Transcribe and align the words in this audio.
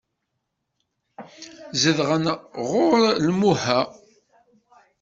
Zedɣen 1.81 2.25
ɣur 2.69 3.01
Imuha. 3.29 3.79